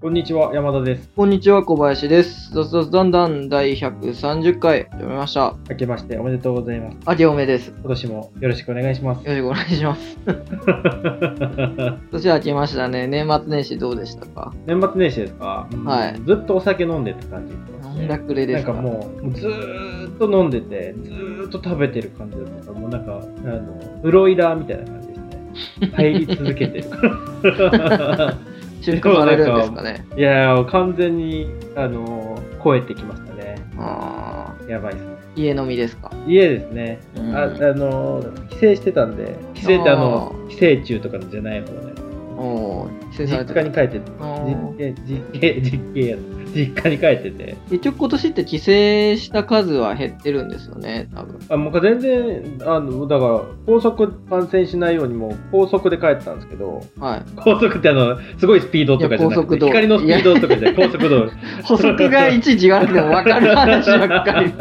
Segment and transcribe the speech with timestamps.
[0.00, 1.10] こんにちは、山田です。
[1.14, 2.54] こんにちは、小林です。
[2.54, 5.54] 雑雑だんだん第130回、読みました。
[5.68, 6.96] 明けましておめでとうございます。
[7.06, 7.66] 明けおめです。
[7.68, 9.26] よ今年もよろしくお願いします。
[9.26, 10.18] ろしくお願いします。
[12.12, 13.06] 年明けましたね。
[13.08, 14.54] 年末年始どうでしたか？
[14.66, 18.72] 年末年始ですか、うんはいずっとお酒飲んでって感じです飲んだくれですか？
[18.72, 25.90] なんかもう、ずーっと飲んでて、ずーっと食べてる感じだったから、もうなんか、あの、ブロイラーみたいな感じですね。
[25.92, 26.84] 入り続けてる。
[28.80, 33.56] 出荷されるんですかねいやー、完全に、あの、超えてきましたね。
[33.78, 35.10] あやばいですね。
[35.36, 36.10] ー家飲みですか？
[36.26, 36.98] 家ですね。
[37.16, 41.92] うんああの、帰省してたんで、帰省ってあの、帰省中とかじゃない方ね。
[42.36, 46.16] おー、帰省され実て家に帰って実家、実家、実家や
[46.54, 47.56] 実家に帰ってて。
[47.70, 51.38] 結局今年って帰省した数は減ってるんですよね、多分。
[51.48, 57.22] あもう全然、あの、だから、高速感染しないようにもう高速で帰ったんですけど、はい。
[57.36, 61.32] 高速ってあの、すごいスピードとかじゃなくて、光のスピードとかじゃ高速道路。
[61.62, 64.52] 補足がいちいち言わなくても分かる話ばっかり。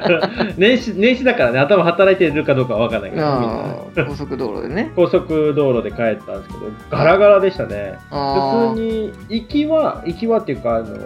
[0.58, 4.92] 年始、年始だからね、頭働いてるかどうかは分かんないけど、高速道路でね。
[4.94, 7.97] 高速道路で帰ったんですけど、ガラガラでしたね。
[8.10, 10.96] あ普通に、行きは、行きはっていうか、あの、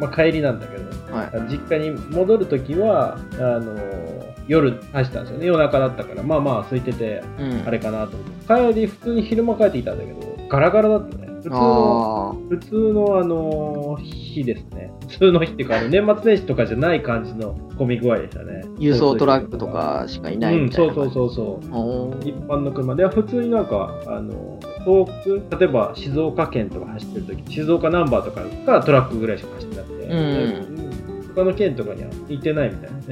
[0.00, 1.50] まあ、帰りなんだけど、ーはい。
[1.50, 3.76] 実家に戻るときは、あの、
[4.46, 5.46] 夜走ったんですよね。
[5.46, 7.62] 夜中だったから、まあまあ空いてて、うん。
[7.66, 8.74] あれかなと思って。
[8.74, 11.29] 帰り、普通に昼間帰ってきたんだけど、ガラガラだったね。
[11.42, 14.92] 普通の、あ普通のあの、日ですね。
[15.08, 18.62] 普通の日っていうか、あの 年末年始とかじゃない感じの混み具合でしたね。
[18.64, 20.92] ー輸送トラックとかしかいないみたいな。
[20.92, 22.28] うん、そうそうそうそう。
[22.28, 30.89] 一般の車では普通になんかあの遠く例えば静岡県とか走ってる時静岡ナンバーとかがトラックぐらいしか走ってなくて、うん
[31.40, 33.04] 他の県とかには行ってないみたいなね、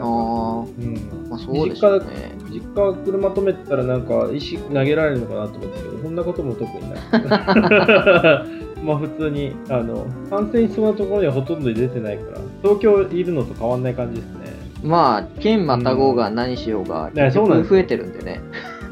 [0.00, 2.32] あうん、あ、まあそうですよね。
[2.50, 6.98] 実家車止めてたらなんか石投げられるのかなと思ったけどそんなことも特にない。
[8.84, 14.54] まあ普通にあの感染しそうなところにはほとんど出てないから東京いるのと変わんない感じですね。
[14.82, 18.40] まあ、県またごうが何しようが、うなんです局増えてるんでね。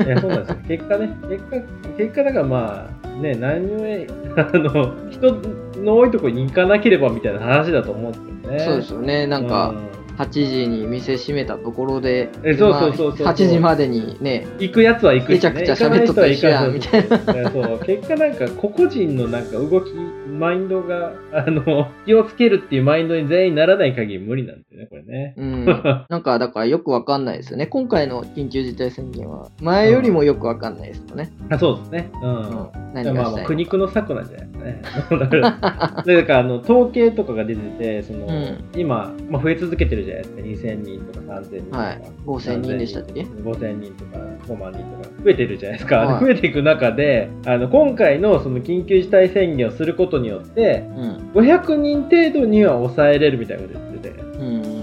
[0.06, 0.56] いや、そうなんですよ。
[0.66, 1.56] 結果ね、結果、
[1.98, 4.06] 結果だからまあ、ね、何故、
[4.40, 5.32] あの、人
[5.80, 8.58] の多いところに行かなければみたいな話だと思うんですけどね。
[8.60, 9.26] そうですよね。
[9.26, 17.50] なんか、う8時に店閉めたところで、えそうそうそうそうまあ8時までにね、行くやつは行くし、ね、めちゃくちゃ喋っとったら一緒やんみたいな。
[17.50, 19.92] そう結果なんか個々人のなんか動き
[20.32, 25.64] マインドが あの気をつけるっていうマインドに全員ならない限り無理なんですよねこれねうん。
[26.08, 27.66] なんか、だからよくわかんないですよね。
[27.66, 31.30] 今回の緊急事態宣言は、前よりもよくわかんないですよね。
[31.50, 32.68] あそうですねうん、うん。
[32.94, 34.48] 何まあまあ苦肉の策なんじゃない？
[34.82, 35.18] ですかね。
[35.20, 40.40] だから、でだからあの統計とかが出てて、その、うん今、まあ、増え続けてるじゃないですか。
[40.40, 41.78] 2000人とか3000人とか。
[41.78, 45.98] はい5000人でしたっけ ?5000 人とか5万人とか増えてるじゃないですか。
[45.98, 51.30] はいで増えていく中で、あの今回のその緊急事態宣言をすることによって、うん。
[51.34, 54.20] 500人程度には抑えれるみたいなこと言ってて。
[54.20, 54.82] うん。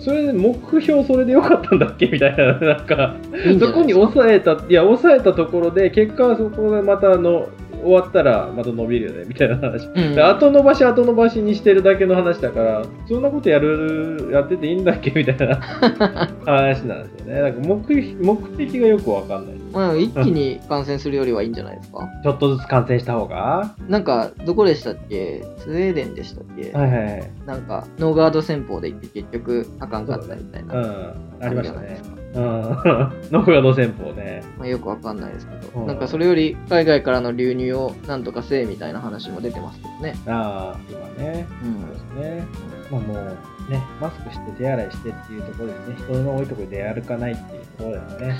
[0.00, 3.16] それで目標それでよかったんだっけみたいな、なんか、
[3.60, 7.48] そこに抑えた、いや、抑えたところで、結果はそこでまたあの、
[7.82, 9.86] 終わったらまた伸びるよね、みたいな話。
[9.86, 15.10] うんで後伸ばし後伸ばしにしてるだけの話だから、そんなことやる、やってていいんだっけ？
[15.10, 15.56] みたいな
[16.46, 17.40] 話なんですよね。
[17.40, 19.54] なんか目目的がよくわかんない。
[19.72, 22.08] まあ、一気に感染するよりはいいんじゃないですか？
[22.22, 23.74] ちょっとずつ感染した方が？
[23.88, 25.42] なんか、どこでしたっけ？
[25.58, 27.30] スウェーデンでしたっけ、はいはいはい。
[27.46, 30.74] なんか、ノーガード戦法で行って結局あかんかったみたいな。
[30.74, 31.14] うん。
[31.40, 33.28] ありましたねうん。
[33.30, 34.42] ノフガド戦法ね。
[34.58, 40.14] まあ、よくわかんないですけど、うんなんかそれより海外からの流入をなんとかせえみたいな話も出てますけどね。
[40.26, 41.46] ああ、今ね。
[41.62, 41.80] うん。
[41.82, 42.46] そうですね。
[42.90, 48.36] まあもうね、マスクして手洗いしてっていうところですね、人の多いところで出歩かないっていうところですね。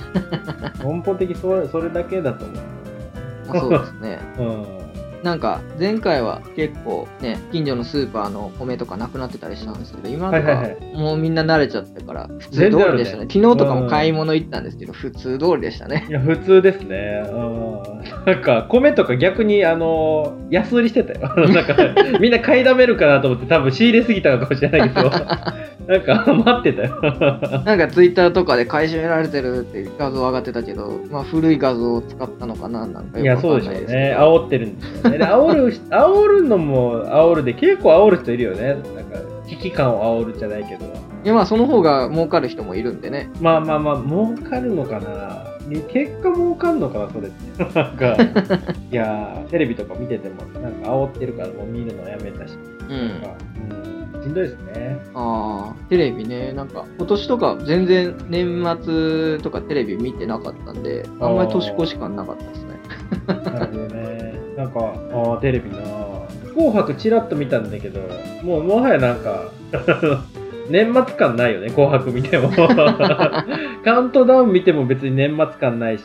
[0.83, 2.57] 根本的それそれだけだと思う。
[3.47, 4.19] まあ、そうですね。
[4.39, 4.82] うん。
[5.23, 13.27] なんか前回は結構ね、近所のスーパーの米とかなくなってたりしたんですけど、今とかもうみんな慣れちゃってから普通通りでしたね。
[13.31, 16.05] 昨日とかも買い物行ったんですけど、普通通りでしたね。
[16.09, 17.23] いや、普通ですね。
[17.31, 17.83] うん。
[18.25, 21.19] なんか、米とか逆に、あの、安売りしてたよ。
[21.49, 25.09] なんか、みんな買いだめるかなと思って、多分仕入れすぎたのかもしれないけど、
[25.87, 26.99] なんか、待ってたよ。
[27.65, 33.93] なんかツイッターとかで買い占められてるって画像上がってたけど、まあ古い画像を使ったのかななんかいや、よくかんないですけど。
[33.93, 34.15] ね。
[34.17, 35.12] 煽ってるんでしょうね。
[35.17, 38.75] で、煽る、煽るのも煽るで、結構煽る人いるよね。
[38.95, 40.85] なんか、危機感を煽るじゃないけど。
[41.23, 43.29] いやまあその方が儲かる人もいるんでね。
[43.39, 45.53] まあまあまあ、儲かるのかな。
[45.87, 47.63] 結果儲かんのかな、それって。
[47.73, 48.17] なんか、
[48.91, 52.57] いやー、テレビとか見てても、なんか煽ってるからもう見るのやめたし。
[52.89, 53.21] うん。
[54.15, 54.99] うん、しんどいですね。
[55.13, 62.73] ああ、テレビね、なんか今年とか全然年末とかテレビ見てなかったんで、あんまり年越し感なかったですね。
[63.27, 64.22] なるほどね。
[64.57, 65.77] なんか、ああ、テレビな
[66.53, 67.99] 紅白ちらっと見たんだけど、
[68.43, 69.51] もうもはやなんか、
[70.69, 72.49] 年末感ないよね、紅白見ても。
[73.83, 76.03] カウントダウン見ても別に年末感ないし、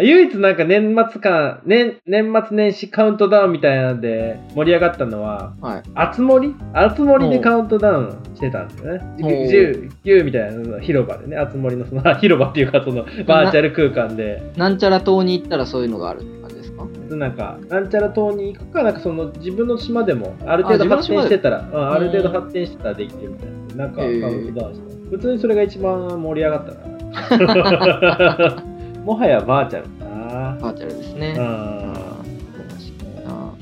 [0.00, 5.82] 唯一なんか年末感、年、年末年始カウントダウンみたいなんで盛り上がったのは、はい。
[5.94, 9.00] あつ森あつ森でカウントダウンしてたんですよね。
[9.20, 16.20] ほう10、9みたいな広場でね、あつ森のその、 広場っていうかそのバーチャル空間で、なんちゃら島に行ったらそういうのがある
[17.16, 23.84] なんか、なんちゃら島に行くか、なんかその自分の島でもある程度発展してたら、うん、ある程度うん発展してたらできるみたいな。
[23.86, 25.10] なんかカウントダウンしてた。
[25.10, 28.62] 普通にそれが一番盛り上がったな。
[29.04, 30.58] もはやバーチャルだな。
[30.60, 31.34] バーチャルですね。
[31.36, 31.87] ううんん。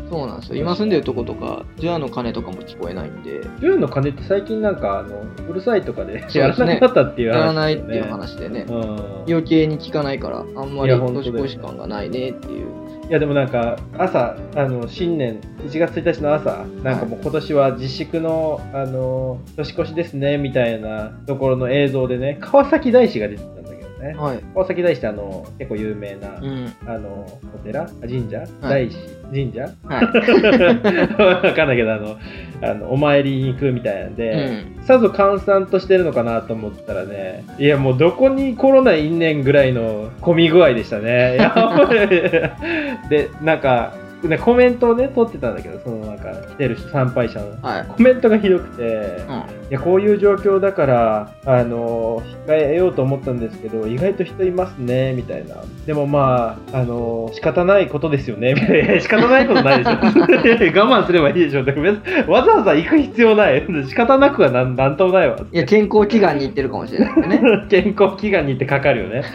[0.08, 0.56] そうなんですよ。
[0.56, 8.05] 今住んでるとことか、ジュアの鐘とかも聞こえないんで、ジューの鐘って最近なんか、あの、うるさいとかでやらなくなったっていう話、やらないっていう。
[8.05, 8.97] 話でね、うん。
[9.29, 12.87] 余計に聞かないから、あんまり年越し感がないねっていう。
[13.08, 23.56] いやでもなんか朝あの新年1月1日の朝なんかもう今年は自粛のあの年越しですねみたいなところの映像でね川崎大師が出て
[23.98, 24.44] ねはい。
[24.54, 26.72] 川崎大師ってあの結構有名な、うん。
[26.87, 27.82] あのお寺？
[27.82, 28.96] あ神社、大師？
[29.31, 29.70] 神社？
[29.84, 31.43] はい。
[31.46, 32.16] わかんないけどあの
[32.62, 41.38] あのお参りに行くみたいなんで、うんさぞ閑散としてるのかなと思ったらね、いやもうどこにコロナいんねんぐらいの混み具合でしたね。
[43.10, 47.61] で、なんか、ね、コメントをね、取ってたんだけど、そのなんか、来てる人、参拝者の。
[47.63, 47.87] はい。
[47.87, 49.35] コメントがひどくて、うん。
[49.37, 55.57] いや、こういう状況だから、あの、控えようと思ったんですけど、意外と人いますね、みたいな。
[55.87, 59.01] でもまあ、あの、仕方ないことですよね、みたいな。
[59.01, 59.91] 仕方ないことないでしょ。
[60.87, 61.65] 我慢すればいいでしょ。
[61.65, 63.67] でも別にわざわざ行く必要ない。
[63.87, 65.37] 仕方なくはなんなんともないわ。
[65.53, 67.41] いや、健康祈願に行ってるかもしれないね。
[67.69, 69.23] 健康祈願に行ってかかるよね。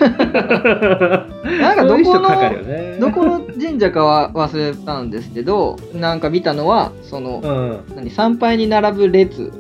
[1.60, 2.98] なんかどこかかるよの、ね。
[3.00, 7.96] どこの神社かは忘れたんですけど、なんか見たのは、その、うん。
[7.96, 9.52] 何参拝に並ぶ列。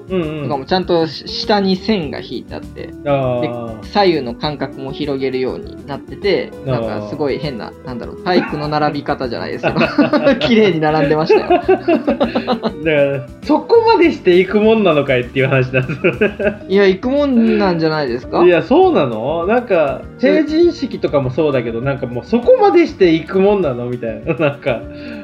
[0.44, 3.42] とかもちゃんと下に線が引いてあって、あ
[3.81, 3.84] あ。
[3.84, 9.80] 左右の間隔も広げるようになってて、なんかすごい変な、なんだろう、体育の並び方じゃないですけど、
[10.40, 11.62] 綺麗に並んでましたよ。
[11.66, 16.66] だから、そこまでして行くもんなのかいっていう話なんですよね。
[16.68, 18.44] いや、行くもんなんじゃないですか？
[18.44, 19.46] いや、そうなの？
[19.48, 23.86] なんか、成人式とかもそうだけど、なんかもうそこまでして行くもんなの？
[23.88, 24.34] みたいな。
[24.36, 24.81] なんか、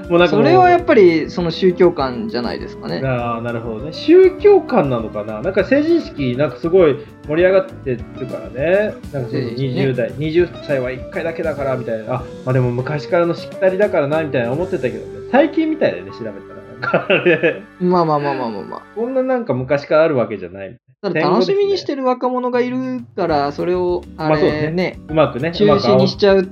[0.09, 3.01] もうなんかもそうれはやっぱり、その宗教観じゃないですかね。
[3.05, 3.91] ああ、なるほどね。
[3.93, 5.41] 宗教観なのかな？
[5.41, 6.95] なんか成人式、なんかすごい
[7.27, 8.93] 盛り上がってるからね。
[9.11, 12.15] なんかその成人式ね20代、20歳は1回だけだからみたいな。
[12.15, 15.29] あ、まあでも昔からのしきたりだからな、みたいな思ってたけどね。
[15.31, 17.61] 最近みたいだよね、調べたら。
[17.79, 18.81] まあまあまあまあまあまあ。
[18.95, 20.77] こんななんか昔からあるわけじゃない。
[20.99, 25.51] ただ楽しみにしてる若者がいるから、それを、あまあそうですれね、うまくね。
[25.51, 26.47] 中止にしちゃうそ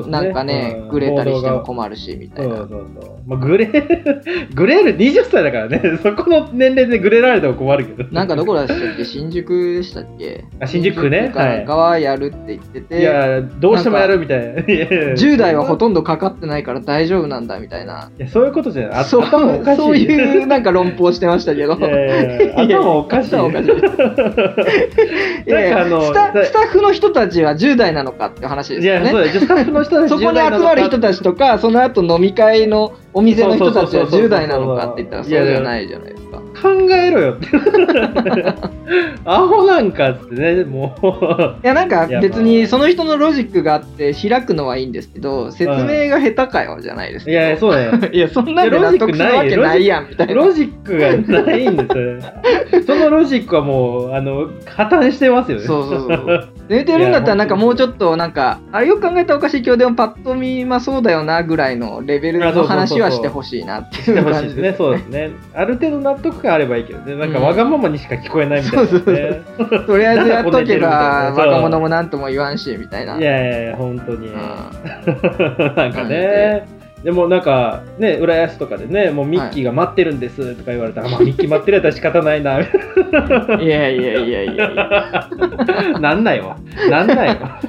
[0.00, 2.56] うとなんかねう、んぐれたりしても困るし、みたそいうな。
[2.58, 2.86] そうそう。
[3.26, 3.66] まあ、グレ、
[4.54, 5.80] グレる20歳だからね。
[6.02, 8.10] そこの年齢でグレられても困るけど。
[8.12, 9.04] なんかどこでしたっけ？
[9.06, 10.44] 新宿でしたっけ？
[10.60, 14.44] あ新宿ねかはい側やるって言っていて、や、どうしてもやるみたいな。
[14.60, 18.10] いや10代はほとんどかかってないから大丈夫なんだみたいな。
[18.18, 19.00] いや、そういうことじゃない。
[19.00, 19.80] あそう頭おかしい。
[19.80, 21.78] そういうなんか論法してましたけど。
[21.78, 23.34] いやいや頭おかしい。
[23.36, 23.69] 頭おかしい
[25.74, 29.10] あのスタスタッフの人たちは10代なのかって話ですいや、よね。
[29.10, 29.32] そうだよ。
[29.40, 36.40] スタッフの人たちそこに集まる人たちとか、その後飲み会のお店の人たちはそうそうそうそう10代なのかって言ったらそうじゃないじゃないですか。
[36.60, 37.48] 考えろよって。
[39.24, 41.64] アホなんかってね、もう。
[41.64, 47.30] いやなんか別にその人のロジックがあって開くのはいいんですけど、説明が下手かよじゃないですか。
[47.30, 47.92] いや、そうだよ。
[48.12, 50.34] いや、そんなんで納得するわけないやんみたいな。
[50.34, 52.82] ロジックがないんですよ。
[52.86, 55.64] そのロジックはもう、あの、破綻してますよね。
[55.64, 56.48] そうそうそう。
[56.68, 64.24] 寝てるんだったらなんかもうちょっとなんか、あれよく考えたらおかしい今日でもパッと見まあそうだよなぐらいのレベルの話はしてほしいなっていう。
[64.24, 65.30] 感じですそうですね。
[65.54, 67.14] ある程度納得感あればいいけどね。
[67.16, 73.18] なんかわがままにしか聞こえないみたいな、ねそうそうとりあえずやっとけばそう若者もなんとも言わんしみたいな。
[73.18, 74.28] いやいやいや、本当に。
[74.28, 74.32] う
[75.76, 76.79] なんかね。
[77.04, 82.64] でもなんかね、浦安とかでね、もうミッキーが待ってるんですとか言われたら、まあミッキー待ってるやったら仕方ないな、い
[83.64, 85.30] いやいやいやいやいや、な。
[86.00, 86.56] なんないわ。
[86.90, 87.60] なんないわ。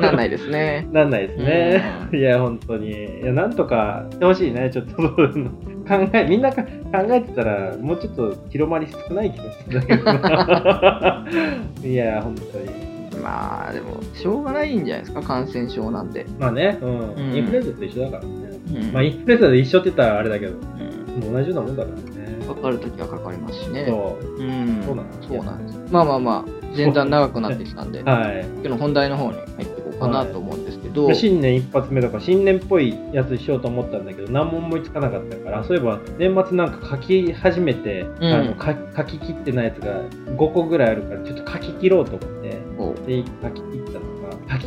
[0.00, 0.88] なんないですね。
[0.92, 1.82] なんないですね。
[2.12, 2.90] ういや、本当に。
[2.90, 4.70] いや、なんとかしてほしいね。
[4.70, 4.94] ちょっと。
[4.96, 6.68] 考え、みんなか考
[7.10, 11.26] えてたら、もうちょっと広まり少ない気がするんだけどな。
[11.82, 12.90] いや、本当に。
[13.20, 16.26] まあでも、しょうがないんじゃないですか、感染症なんで。
[16.38, 17.14] まあね、うん。
[17.14, 18.30] うんインフルエンザと一緒だからね。
[18.72, 22.46] うんまあ、インフルエンザで一緒って言ったらあれだけど、うんもう同じようなもんだからね。
[22.46, 23.86] かかるときはかかりますしね。
[23.86, 24.42] そう。
[24.42, 24.82] うん。
[24.84, 25.78] そうなんですそうなんです。
[25.90, 28.44] まあまあまあ、前段長くなってきたんで、はい。
[28.54, 43.69] 今日の本題の方に入っていこうかなと思うんですけど、新年一発目とか新年っぽいやつしようと思ったんだけど何も思いつかなかったからそういえば年末なんか書き始めて、んあの書書き切ってないやつが5個ぐらいあるからちょっと書き切ろうと思っておで書き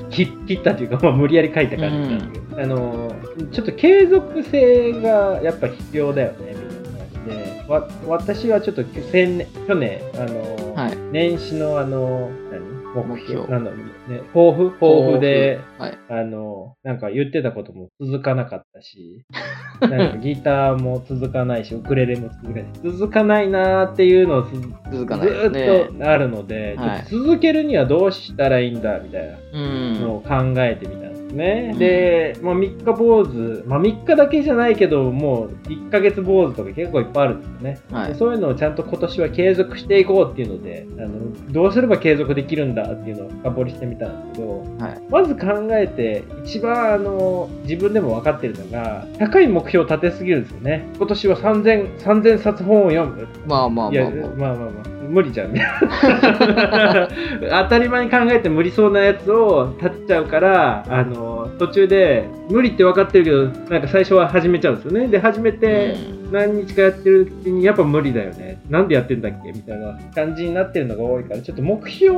[0.09, 3.15] 切切切ったというか、まあ、無理やり書いた感じなんだけど、あの
[3.51, 7.65] ちょっと継続性がやっぱ必要だよねみたいな話で。
[7.67, 10.97] わ私はちょっと先年去年あの、はい。
[11.11, 12.82] 年始のあの何？
[12.95, 13.41] 目目標。
[13.43, 14.19] 標なんだろうね。
[14.33, 14.71] 抱負？
[14.71, 15.19] 抱負。
[15.19, 15.97] ではい。
[16.09, 19.25] あの、なんか言ってたことも続かなかったし、
[19.81, 22.63] なんかギターも続かないし、ウクレレも続かない。
[22.73, 24.43] し、続かないなーっていうのを
[24.91, 25.87] 続かないね。
[25.87, 27.03] っとあるので、はい。
[27.09, 30.01] 続けるにはどうしたらいいんだみたいなうん。
[30.01, 31.71] のを考えてみたんですね。
[31.73, 37.79] うんで、まあ、3日坊主、まあ、3日だけじゃないけど、もう1ヶ月坊主とか結構いっぱいあるんですよね。
[37.91, 38.07] はい。
[38.09, 45.01] でそういうのをちゃんと今年は継続していこうっていうので、あのどうすれば継続できるんだっていうのを深掘りしてみたんですけど、はい。
[45.09, 50.87] まず考えて、一番あの自分でも分かってるのが、高い目標を立てすぎるんですよね。
[50.97, 53.27] 今年は3000、3000冊本を読む。
[53.45, 54.11] まあまあまあまあ。
[54.33, 55.65] まあまあまあ、無理じゃんね。
[57.49, 61.22] 当たり前に考えて無理そうなやつを立てちゃうから、あの、
[61.59, 65.07] 途中で無理って分かってるけど、なんか最初は始めちゃうんですよね。
[65.07, 65.95] で、始めて、
[66.33, 68.59] 何日かやってるうちにやっぱ無理だよね。
[68.67, 72.17] なんでやってんだっけみたいな感じになってるのが多いから、ちょっと目標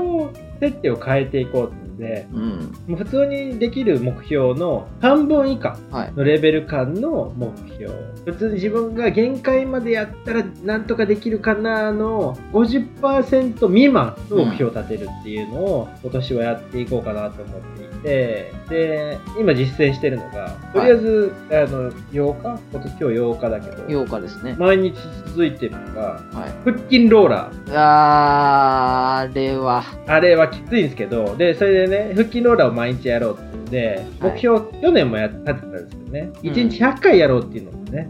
[0.61, 2.49] 設定を変えていこうっていうので、うん。
[2.87, 6.13] もう普通にできる目標の半分以下はい。
[6.13, 7.93] のレベル感の目標。
[8.25, 22.59] 普通に自分が限界までやったらなんとかできるかなの50%未満の目標を立てるっていうのを今年はやっていこうかなと思っていて、で、今実践してるのが、とりあえず、あの、8日？
[22.71, 24.55] 今年今日8日だけど、8日ですね。
[24.57, 24.95] 毎日
[25.27, 26.53] 続いてるのが、はい。
[26.63, 27.73] 腹筋ローラー。
[27.75, 38.07] あれは、あれはきついんですけど、で、それでね、腹筋ローラーを毎日やろうってんで、はい目標、去年もや立てたんですけどね、うん1日100回やろうっていうのをね、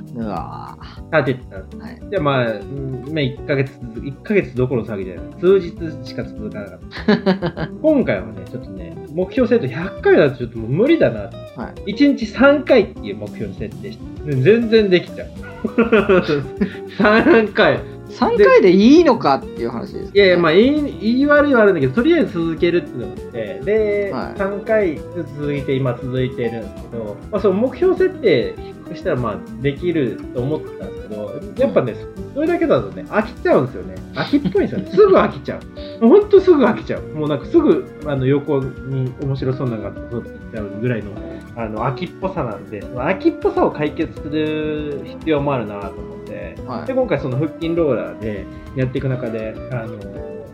[1.12, 1.84] 立ててたんです。
[1.84, 2.10] はい。
[2.10, 5.40] で、まあ、うんまあ、1ヶ月続く、1ヶ月どころの騒ぎじゃない。
[5.40, 7.68] 数日しか続かなかった。
[7.82, 11.38] 今回はね、ちょっとね、目標設定100回だとちょっともう無理だなって。
[11.56, 11.94] はい。
[11.94, 15.28] 1日3回っていう目標に設定して、で全然できちゃう。
[16.98, 17.80] 3回。
[18.16, 20.12] 3回でいいのかっていう話です、ね。
[20.14, 31.96] いやいや、まあ、言い言い悪いはあるんだけど、とりあえず続けるっていうのがあって、で、はい3回続いて、今続いてるんですけど、まあ、その目標設定低くしたら、まあ、できると思ってたんですけど、やっぱね、
[32.34, 33.96] それだけだとね、飽きちゃうんですよね。
[34.14, 34.92] 飽きっぽいんですよね。
[34.96, 35.60] すぐ飽きちゃ
[36.02, 36.08] う。
[36.08, 37.18] ほんとすぐ飽きちゃう。
[37.18, 41.12] もうなんかすぐ、あの、横に面白そうなのがあって、そうっていっちゃうぐらいの、
[41.56, 46.25] あの、飽きっぽさなんで、飽きっぽさを解決する必要もあるなと思って、
[46.68, 48.46] はいで、今回その腹筋ローラーで
[48.76, 49.98] やっていく中で、あの、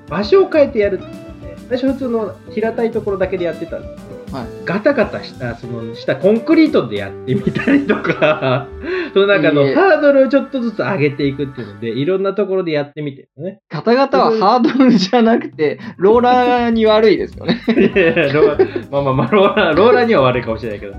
[0.08, 1.32] 場所を変えてやるって
[1.72, 8.68] 最初普通の平たいところだけでやってたんですけど、はいガタガタした、その、したコンクリートでやってみたりとか、
[9.14, 13.60] その中のハードルをちょっとずつ上げていくっていうので、いろんなところでやってみてるね。
[13.70, 17.62] ガタガタはハードルじゃなくて、ローラーに悪いですよね。
[17.68, 18.42] いやいや
[18.90, 20.94] まあまあまあ、ローラー、ローラーには悪いかもしれないけど。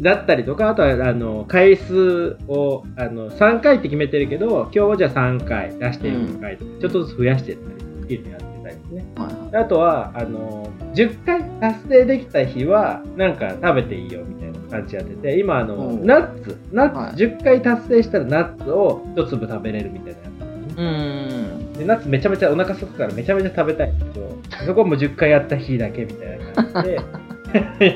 [0.00, 9.04] だったりとか、あとは、あの、回数を、あの、3回って決めてるけど、今日はじゃあ3回出して4回とか、ちょっとずつ増やしていったりっていうのやってたりですね。
[9.16, 20.26] はいであとは、あの、10回達成できた日は、なんか食べていいよみたいな感じやってて、今、あの、うんナッツ、ナッツ、はい10回達成したらナッツを1粒食べれるみたいなや
[20.74, 20.78] つ。
[20.78, 21.72] うーん。
[21.72, 27.00] でナッツめちゃめちゃお腹すくからめちゃめちゃ食べたいんですけど、そこはもう10回やった日だけみたいな感じで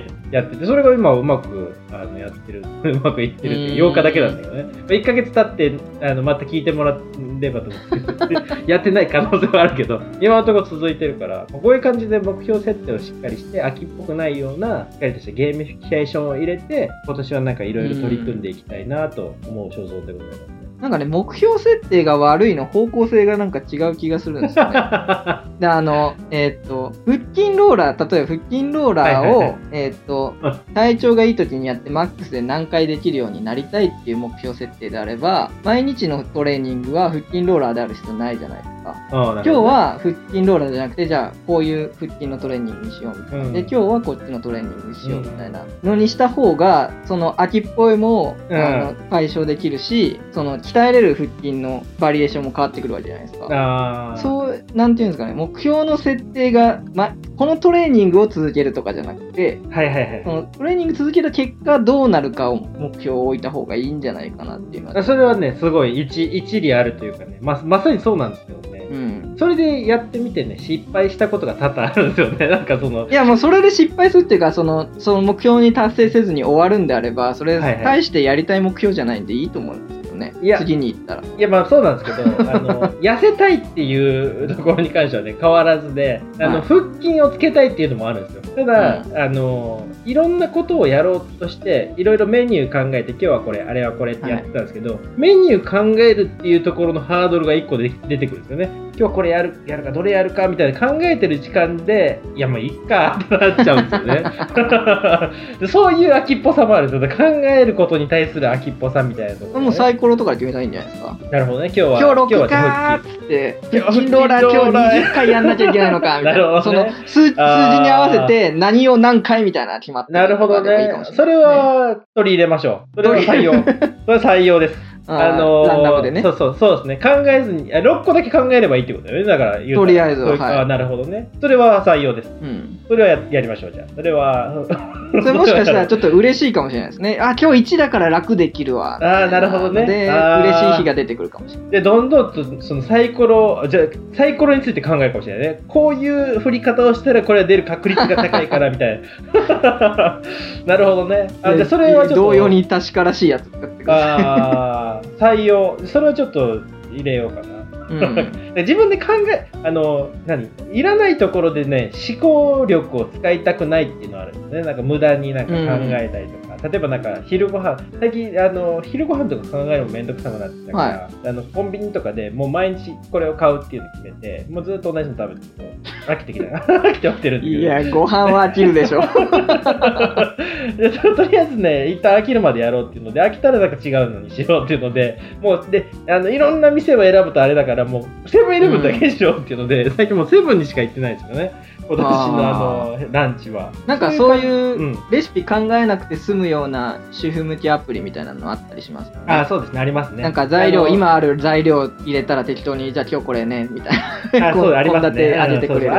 [0.33, 4.63] やってて、それが今うまくあのやってる、 うまくいってるっていううん8日だけなんだけどね。
[4.63, 6.99] まあ1ヶ月経ってあのまた聞いてもら
[7.39, 8.35] えればと思って、
[8.67, 20.62] やってない可能性はあるけど、今のところ続いてるから、こういう感じで目標設定をしっかりして、飽きっぽくないような、しっかりとしたゲーミフィケーションを入れて、今年はなんかいろいろ取り組んでいきたいなと思う所存でございますね。
[20.83, 24.73] なんかね、目標設定が悪いの方向性がなんか違う気がするんですよね。
[25.61, 30.35] で、あの、えーっと、腹筋ローラー、例えば腹筋ローラーを、はいはいはいえーっと、
[30.75, 38.82] 体調がいい時にやってマックスで何回できるようになりたいっていう目標設定であれば、毎日のトレーニングは腹筋ローラーである必要ないじゃないですか。
[39.11, 43.45] 今日は腹筋ローラーじゃなくて、じゃあこういう腹筋のトレーニングにしようみたいな。
[43.47, 54.15] うんで、今日はこっちのトレーニングにしようみたいなのにした方が、その秋っぽいも、うんあの解消できるし、その鍛えれる腹筋のバリエーションも変わってくるわけじゃないですか。
[54.17, 60.33] そう、なんていうんですかね、目標の設定が、ま、このトレーニングを続けるとかじゃなくて、はいはいはいそ。
[60.33, 65.03] のトレーニング続けた結果どうなるかを目標を置いた方がいいんじゃないかなっていうのは。
[65.03, 68.82] それはね、すごい一一理あるというかね、ままさにそうなんですけどね。
[68.93, 69.35] うん。
[69.39, 72.49] それでやってみてね、失敗したことが多々あるんですよね。
[72.49, 73.09] なんかその。
[73.09, 80.02] いや、もうそれで失敗するっていうか、その、その目標に達成せずに終わるんであれば、それ、対してやりたい目標じゃないんでいいと思うんですよね。
[80.02, 80.02] い
[80.49, 81.23] や、次に行ったら。
[81.23, 88.43] いや、まあそうなんですけど、 あの、痩せたいっていうところに関してはね、変わらずで、あの、はい、腹筋をつけたいっていうのもあるんですよ。
[88.57, 98.83] ただ、うん、あの、いろんなことをやろうとして、いろいろメニュー考えて、今日はこれ、あれはこれってやってたんですけど、はい、メニュー考えるっていうところのハードルが1個で出てくるんですよね。
[98.99, 105.69] 今日これやるやるか、どれやるかみたいな考えてる時間で、いや、もういっかってなっちゃうんですよね。
[105.69, 107.17] そういう秋っぽさもあるんですよ。
[107.17, 111.17] 考えることに対する秋っぽさみたいなところ、ね、もうサイコロとか決めたいんじゃないですか？
[111.31, 112.01] なるほどね、今日は。
[112.01, 116.39] 今日6かーっつって、腹筋ローラー今日20回やんなきゃいけないのか、みたいな。
[116.39, 120.93] なるほど、ね、その数数字に合わせて何を何回みたいな決まってなるほどね。
[121.15, 122.97] それは取り入れましょう。
[122.97, 123.53] それは採用。
[123.63, 124.92] それは採用です。
[125.07, 126.23] あのー、ランダムでね。
[126.23, 126.97] そうそう、そうですね。
[126.97, 129.25] 考えずに、6個だけ考えればいいってことだよね。
[129.27, 130.37] だから言うとりあえずは。
[130.37, 131.31] はい、あなるほどね。
[131.41, 132.31] それは採用です。
[132.41, 132.81] うん。
[132.89, 133.87] それはややりましょう、じゃあ。
[133.95, 134.53] それは。
[135.13, 137.19] それもしかしたらちょっと嬉しいかもしれないですね。
[137.21, 138.99] あ、今日1だから楽できるわ。
[139.03, 139.85] ああ、なるほどね。
[139.87, 141.71] で、嬉しい日が出てくるかもしれない。
[141.71, 143.81] で、どんどんと、そのサイコロ、じゃ
[144.15, 145.61] サイコロについて考えるかもしれないね。
[145.69, 149.01] こういう振り方をしたらこれは出る確率が高いからみたい
[149.35, 150.21] な。
[150.65, 151.29] なるほどね。
[151.43, 152.23] あ、じゃそれはちょっと。
[152.23, 154.25] 同様に確からしいやつ使ってください。
[154.25, 155.79] ああ、採用。
[155.87, 157.63] それはちょっと入れようかな。
[157.89, 160.49] うん、 自分で考え、あの、何？
[160.73, 164.63] いらないところでね、思考力を使いたくないっていうのはあるんですね。
[164.63, 166.52] なんか無駄になんか考えたりとか。
[166.52, 176.47] うん、例えばなんか昼ご飯最近、あの、昼ご飯とか考えるのもめんどくさくなってたから、はい、あの、コンビニとかでもう毎日これを買うっていうのを決めて、もうずっと同じの食べてると、飽きてきた。
[176.73, 179.01] 飽きて起きてるんですいや、ご飯は飽きるでしょ。
[180.77, 191.53] でとりあえずね、一旦飽きるまでやろうっていうので、飽きたらなんか違うのにしようっていうので、もう、で、あの、いろんな店を選ぶとあれだから、もう、セブンイレブンだけしようっていうので、うん、最近もうセブンにしか行ってないですよね。
[191.89, 193.73] 今年のあのランチは。
[193.87, 199.81] なんかそういうレシピ考えなくて済むような主婦向きアプリみたいなのあったりします、ね、あそうですね。
[199.81, 204.49] ありますねなんか材料今ある材料入れたら適当にじゃあ今日これね みたいな。
[204.51, 205.35] あそうありますね。
[205.35, 205.47] あ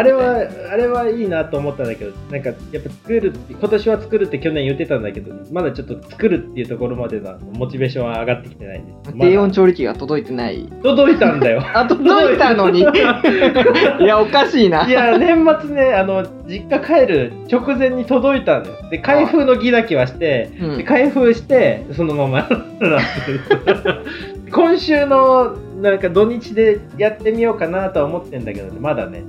[0.03, 9.13] れはあれはいいなと思ったんだけどなんかやっぱ作る今年は作るって去年言ってたんだけどまだちょっと作るっていうところまでのモチベーションは上がってきてないんです。
[9.19, 10.67] 低温調理器が届いてない。
[10.81, 11.61] 届いたんだよ。
[11.73, 12.81] あ届いたのに。
[12.83, 14.87] いやおかしいな。
[14.87, 22.49] いや年末ねあの実家帰る直前に届いたんですで開封の儀だけはして、うん、で開封してそのまま。
[24.51, 29.23] 今週のなんか土日でやってみようかなとは思ってんだけど、ね、まだね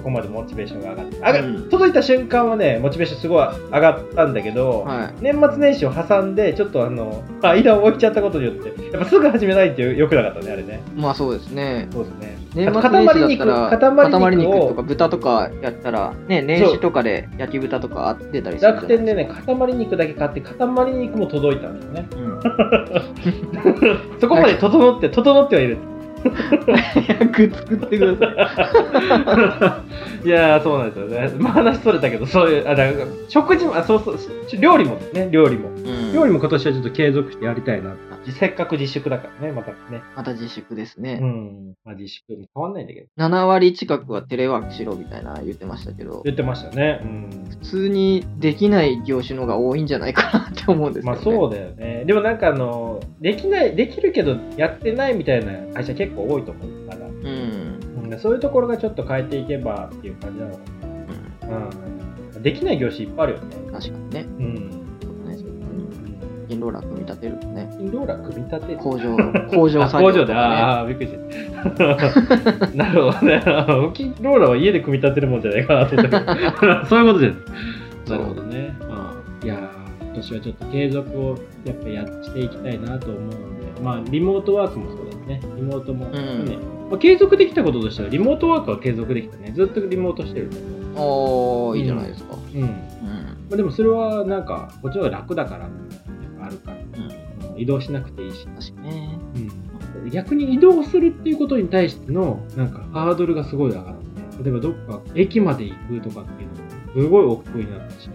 [0.00, 10.80] そこまでモチベーションが上がって、うん、届いた瞬間はねモチベーションすごい上がったんだけど、はい、年末年始を挟んでちょっとあの間を置いちゃったことによってやっぱすぐ始めないってよくなかったねあれね。
[10.96, 11.86] まあそうですね。
[11.92, 12.38] そうですね。
[12.54, 20.56] 年末年始だったら塊肉とか豚とかやったらね年始とかで焼き豚とか出たりする楽天でね塊肉だけ買って塊
[20.94, 22.40] 肉も届いたんですね、うん、
[24.20, 25.78] そこまで整って整ってはいる
[27.08, 29.82] 役作ってくださ
[30.24, 30.26] い。
[30.26, 31.32] いやそうなんですよね。
[31.38, 32.84] まあ話それたけど、そういう、あ、だ
[33.28, 34.16] 食事も、あ、そうそう、
[34.60, 37.94] 料理もね、料理も、うん、料理も今年はちょっと継続してやりたいな。
[38.32, 40.02] せっかく自粛だからね、またね。
[40.16, 41.18] また自粛ですね。
[41.20, 41.74] うん。
[41.84, 43.08] まあ自粛変わんないんだけど。
[43.18, 46.22] 7割近くはテレワークしろみたいな言ってましたけど。
[46.24, 47.00] 言ってましたね。
[47.02, 47.46] うん。
[47.50, 51.16] 普通にできない業種のが多いんじゃないかなって思うんですよね。
[51.16, 52.04] まあそうだよね。
[52.06, 57.06] でもなんかあの、できない、できるけどやってないみたいな会社結構多いと思うから。
[57.06, 58.18] うん。
[58.18, 60.58] そういうところがちょっと変えていけばっていう感じなのか
[61.48, 61.56] な。
[61.56, 62.34] うん。
[62.34, 62.42] うん。
[62.42, 63.56] できない業種いっぱいあるよね。
[63.72, 64.26] 確かにね。
[64.38, 64.79] うん。
[66.60, 67.74] インローラー組み立てるとね。
[67.80, 68.78] インローラー組み立てる？
[68.78, 69.16] 工場、
[69.50, 72.68] 工場作業、ね、工場で、ああ、びっくりした。
[72.76, 73.34] なるほどね。
[73.34, 76.16] インローラーは家で組み立てるもんじゃないかなと思って。
[76.86, 78.10] そういうことです。
[78.10, 78.76] なるほどね。
[79.42, 79.70] いや
[80.02, 83.36] 今年はちょっと継続をやっぱやしていきたいなと思うので、
[83.82, 85.40] まあ、リモートワークもそうですね。
[85.56, 89.52] リモートも、ね、うんまあ、継続できたこととしては、リモートワークは継続できたね。
[89.54, 90.50] ずっとリモートしてる
[90.96, 91.00] あ
[91.72, 92.34] あ、いいじゃないですか。
[92.54, 92.62] うん。
[92.62, 92.74] うん、ま
[93.52, 95.68] あ、でもそれはなんか、こっちは楽だからあ
[96.50, 98.46] るから、うん、移動しなくていいし。
[98.46, 99.18] 確かね。
[100.02, 100.10] うん。
[100.10, 108.14] 逆に移動するっていうことに対しての、なんか、ハードルがすごい上がって、例えばどっか駅まで行くとかっていうのが、すごい億劫になってしま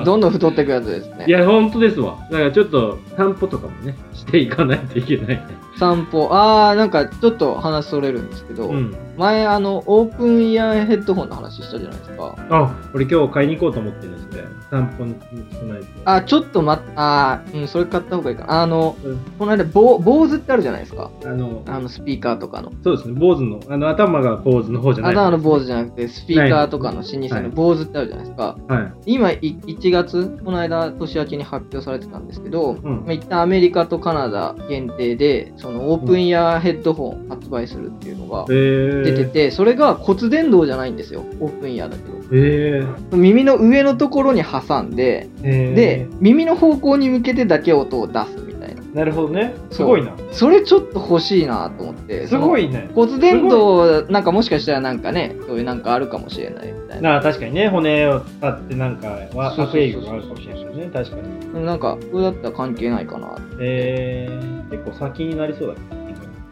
[0.00, 0.04] う。
[0.04, 1.24] どんどん太っていくやつですね。
[1.26, 2.18] いや、本当ですわ。
[2.30, 5.40] だからちょっと散歩とかもね、していかないといけないね。
[5.80, 6.28] 散歩。
[6.30, 8.94] あー、なんかちょっと話それるんですけど、うん。
[9.16, 12.36] 前、あの、オープンイヤーヘッドホンの話したじゃないですか。
[12.50, 14.48] あ、俺今日買いに行こうと思ってるんですね。
[14.70, 15.14] 散歩に
[15.52, 15.86] 備えて。
[16.04, 18.62] あ、ちょっと待っ、あー、うん、それ買った方がいいかな。
[18.62, 21.10] あの、うんこの間、坊坊主ってあるじゃないですか。
[21.24, 22.72] あの、あの、スピーカーとかの。
[22.84, 25.12] そうですね、坊主の、あの、頭が坊主の方じゃない。
[25.14, 28.58] 頭の坊主じゃなくて、スピーカーとかの老舗はいの坊主ってあるじゃないですか。
[28.68, 28.92] はい。
[29.06, 41.24] 今、い1月、この間、年明けに発表されてたんですけど、うんまあ一旦アメリカとカナダ限定で、そのオープンイヤーヘッドホン発売するっていうのがえー、出てて、それが骨伝導じゃないんですよ。
[41.40, 42.18] オープンイヤーだけど。
[42.32, 48.49] えー、耳の上のところに挟んで、えー、で、耳の方向に向けてだけ音を出す
[48.94, 49.00] な。
[49.00, 49.54] なるほどね。
[49.70, 50.12] すごいな。
[50.32, 52.26] それちょっと欲しいなと思って。
[52.26, 52.66] すごい。
[52.66, 52.90] いね。
[52.94, 57.10] 骨伝導、なんかもしかしたらなんかね、そういうなんかあるかもしれないみたいな。
[57.10, 60.90] なあ、確かにね、骨を使ってなんか悪影響があるかもしれないね。
[60.92, 61.64] 確かに。
[61.64, 63.36] なんか、これだったら関係ないかな。
[63.60, 66.00] えー、結構先になりそうだけど。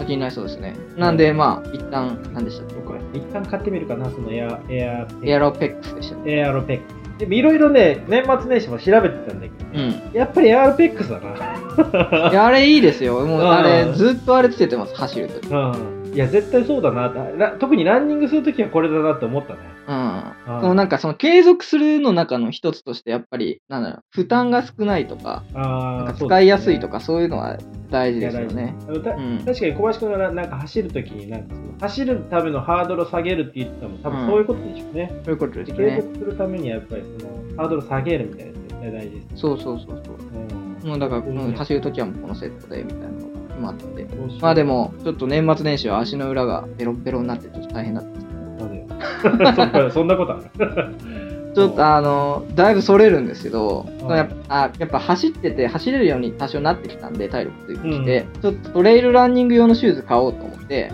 [0.08, 0.74] 気になりそうですね。
[0.96, 6.97] なんで、まあ、一旦、何でしたっ僕は一旦買ってみるかな、そのエア、エア、けエアロペックスでしたエアロペックス。
[7.18, 10.10] でもいろいろね、年末年始も調べてたんだけど、うん。
[10.12, 12.30] やっぱりエアロペックスだな。
[12.30, 13.14] いや、あれいいですよ。
[13.26, 15.48] もう、うんあれ、ずっとあれつけてます、走るとき。
[15.48, 15.97] うん。
[16.18, 17.08] いや、絶対そうだな。
[17.36, 19.60] ら特にランニングするときはこれだなって思ったね。
[19.86, 20.54] うん。
[20.54, 27.56] うんそのなんか、その継続するの中の一つとして、やっぱり、なんだろう、負担が少ないとか、なんか使いやすいとかか、そういうのは
[27.90, 28.74] 大事ですよね。
[28.88, 29.02] うん
[29.44, 35.12] 確かに小林君がなんか走るときになんかその走るためのハードルを下げるって言ってたのも多分そういうことでしょうね。
[35.24, 36.02] そういうことです継ね。
[36.02, 39.36] 続するためにはやっぱりそのハードルを下げるみたいなの絶対大事です。
[39.36, 40.16] そうそうそうそう。
[40.52, 44.06] うんもうだから、うん走るときはもうこのセットで、みたいなのが決まって
[44.40, 50.94] まあでも、ちょっと年末年始は足の裏がベロベロになって、ちょっと大変だった そんなことある。
[51.54, 54.18] ちょっとあの、だいぶそれるんですけど、はい。
[54.18, 60.92] やっぱあやっぱ走ってて、走れるように多少なってきたんで、体力ついてきて、ちょっとトレイルランニング用のシューズ買おうと思って、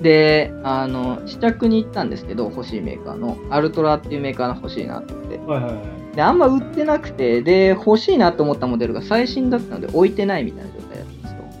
[0.00, 5.38] で、あの、試着に行ったんですけど、欲しいメーカーの、アルトラっていうメーカーの欲しいなと思って。
[5.38, 6.16] はいはいはい。
[6.16, 10.91] で、あんま売ってなくて、で、欲しいなと思ったモデルが最新だったので置いてないみたいな状態。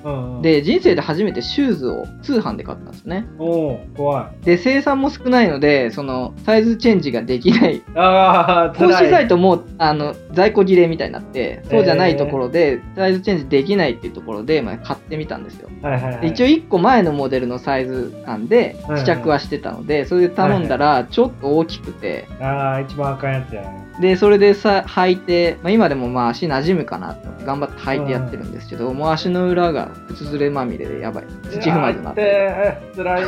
[0.04, 3.26] うんうん、で、人生で初めてシューズを通販で買ったんですね。
[3.38, 4.44] おう怖い。
[4.44, 9.32] で、生産も少ないので、その、サイズチェンジができないああ、公式サイト。
[9.32, 15.68] トもあの在庫切れみたいになって、そうじゃないところで、サイズチェンジできないっていうところで、まあ、買ってみたんですよ。
[15.82, 16.20] はいはいはい。
[16.20, 23.64] で一応1個前のモデルのサイズ感ではい試着はしてたので、それで頼んだらちょっと大きくて、ああ、一番あかんやつや。
[24.00, 31.24] で、それでさ履いて、まあ、今でもまあ足馴染むかなと思って頑張って履いてやってるんですけど、もう足の裏が靴ずれまみれでやばい。
[31.50, 32.22] 土踏まずになって。
[32.22, 32.94] て。
[32.94, 33.24] つらい。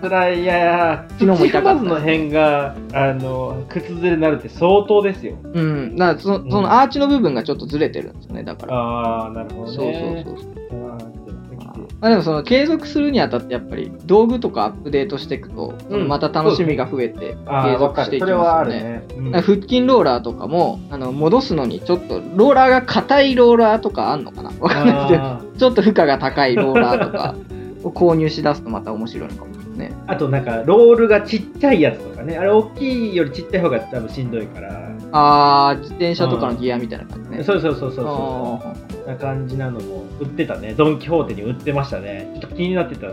[0.00, 0.42] つらい。
[0.42, 5.34] いやいや、土踏まず の辺が、あの、靴ずれになるって相当ですよ。
[5.52, 5.96] うん。
[5.96, 8.74] だからその、そのアーチの部分がちょっとずれてるんですね、だから。
[8.76, 10.24] ああ、なるほどそうね。
[10.26, 10.67] そうそうそう。
[12.00, 15.74] まあでもその継続するにあたってやっぱり道具とかアップデートしていくと、
[16.06, 19.02] また楽しみが増えて継続していきますよね。
[19.08, 19.32] るね。
[19.32, 24.50] うん腹筋ローラーとかもあの戻すのにちょっとローラーが硬いローラーとかあんのかな？
[24.60, 27.34] わかんないですけどあちょっと負荷が高いローラーとか
[27.82, 29.92] を購入しだすとまた面白いのかもですね。
[30.06, 32.36] ーあとなんか、ロールがちっちゃいやつとかね。
[32.36, 34.90] あれ、大きいよりちっちゃい方が多分しんどいから。
[35.12, 37.44] あー、自転車とかのギアみたいな感じね。
[37.44, 39.08] そうそうそうそうあそう。
[39.08, 40.74] な感じなのも売ってたね。
[40.76, 42.30] ドン・キホーテに売ってましたね。
[42.40, 43.08] ちょっと気になってた。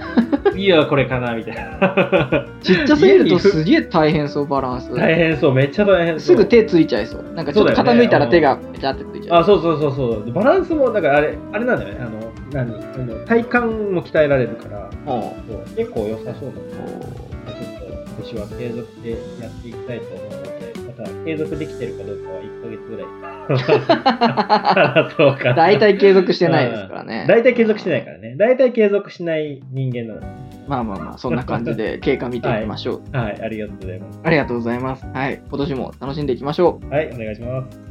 [0.56, 1.78] いや、これかなみたいな。
[1.78, 4.94] ー ちっちゃすぎるとすげえ大変そう、バランス。
[4.94, 6.20] 大変そう、めっちゃ大変そう。
[6.20, 7.24] すぐ手ついちゃいそう。
[7.34, 9.40] なんかちょっと傾いたら手がペチャってついちゃう。
[9.40, 10.32] あ、そうそうそうそう。
[10.32, 12.00] バランスも、だからあれ、あれなんだよね。
[12.00, 12.72] あの、何？
[13.26, 13.58] 体幹
[13.92, 19.16] も鍛えられるから、おうそう結構良さそうなんでおうちょっと今年は継続でや
[19.48, 20.59] っていきたいと思うので、
[21.00, 23.06] また継続できてるかどうかは1ヶ月ぐらい。
[25.16, 25.54] そうか。
[25.54, 27.24] 大体継続してないですからね。
[27.28, 28.34] 大体継続してないからね。
[28.36, 30.26] 大体継続しない人間なので。
[30.68, 33.16] まあまあまあ、そんな感じで 経過見ていきましょう。
[33.16, 34.20] はい、ありがとうございます。
[34.22, 35.06] ありがとうございます。
[35.06, 35.42] はい。
[35.48, 36.88] 今年も楽しんでいきましょう。
[36.88, 37.89] はい、お願いします。